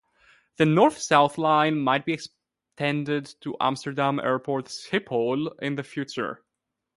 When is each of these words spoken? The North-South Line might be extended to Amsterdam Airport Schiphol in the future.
The 0.57 0.65
North-South 0.65 1.37
Line 1.37 1.77
might 1.77 2.07
be 2.07 2.13
extended 2.13 3.27
to 3.41 3.55
Amsterdam 3.59 4.19
Airport 4.19 4.65
Schiphol 4.65 5.53
in 5.61 5.75
the 5.75 5.83
future. 5.83 6.43